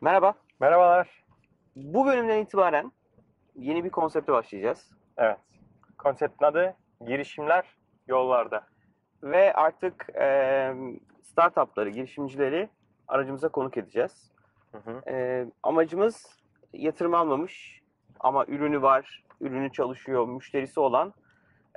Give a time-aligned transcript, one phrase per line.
[0.00, 0.34] Merhaba.
[0.60, 1.24] Merhabalar.
[1.76, 2.92] Bu bölümden itibaren
[3.56, 4.90] yeni bir konsepte başlayacağız.
[5.16, 5.38] Evet.
[5.98, 7.64] Konseptin adı girişimler
[8.06, 8.66] yollarda.
[9.22, 10.74] Ve artık e,
[11.22, 12.68] startupları, girişimcileri
[13.08, 14.32] aracımıza konuk edeceğiz.
[14.72, 15.10] Hı hı.
[15.10, 16.42] E, amacımız
[16.72, 17.82] yatırım almamış
[18.20, 21.14] ama ürünü var, ürünü çalışıyor, müşterisi olan,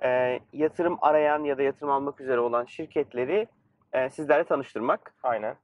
[0.04, 3.48] e, yatırım arayan ya da yatırım almak üzere olan şirketleri
[3.94, 5.14] e, sizlerle tanıştırmak.
[5.24, 5.56] Aynen.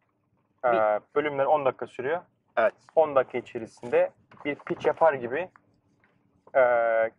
[0.66, 2.22] Ee, bölümler 10 dakika sürüyor.
[2.58, 2.74] Evet.
[2.96, 4.12] 10 dakika içerisinde
[4.46, 5.50] bir pitch yapar gibi
[6.56, 6.62] e,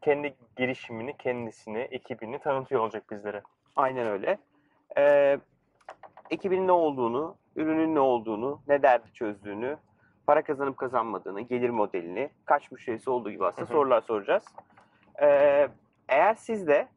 [0.02, 3.42] kendi girişimini, kendisini, ekibini tanıtıyor olacak bizlere.
[3.76, 4.38] Aynen öyle.
[4.96, 5.38] Ee,
[6.30, 9.76] ekibin ne olduğunu, ürünün ne olduğunu, ne derdi çözdüğünü,
[10.26, 13.72] para kazanıp kazanmadığını, gelir modelini, kaç müşterisi olduğu gibi aslında Hı hı.
[13.72, 14.44] sorular soracağız.
[15.22, 15.68] Ee,
[16.08, 16.88] eğer siz de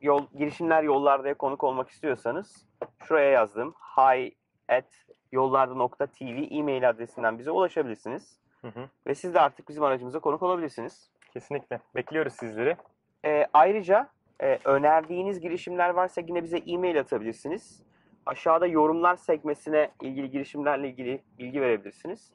[0.00, 2.66] yol, girişimler yollarda'ya konuk olmak istiyorsanız
[3.04, 4.34] şuraya yazdığım hi
[4.68, 8.38] at yollarda.tv e-mail adresinden bize ulaşabilirsiniz.
[8.60, 8.88] Hı hı.
[9.06, 11.10] Ve siz de artık bizim aracımıza konuk olabilirsiniz.
[11.32, 11.80] Kesinlikle.
[11.94, 12.76] Bekliyoruz sizleri.
[13.24, 14.08] E, ayrıca
[14.40, 17.82] e, önerdiğiniz girişimler varsa yine bize e-mail atabilirsiniz.
[18.26, 22.32] Aşağıda yorumlar sekmesine ilgili girişimlerle ilgili bilgi verebilirsiniz.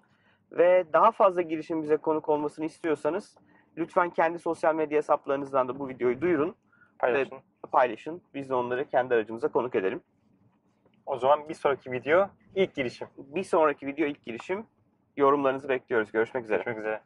[0.52, 3.38] Ve daha fazla girişim bize konuk olmasını istiyorsanız
[3.78, 6.56] lütfen kendi sosyal medya hesaplarınızdan da bu videoyu duyurun,
[7.00, 7.38] Paylaşın.
[7.72, 8.22] paylaşın.
[8.34, 10.02] Biz de onları kendi aracımıza konuk edelim.
[11.06, 13.08] O zaman bir sonraki video ilk girişim.
[13.18, 14.66] Bir sonraki video ilk girişim.
[15.18, 16.12] Yorumlarınızı bekliyoruz.
[16.12, 16.58] Görüşmek üzere.
[16.58, 17.02] Görüşmek üzere.